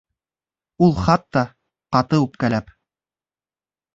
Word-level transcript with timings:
Ул 0.85 0.95
хатта, 1.01 1.43
ҡаты 1.97 2.21
үпкәләп: 2.23 2.75